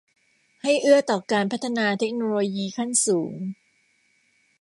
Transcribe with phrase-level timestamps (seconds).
[0.63, 3.33] ให้เอื้อต่อการพัฒนาเทคโนโลยีขั้นสูง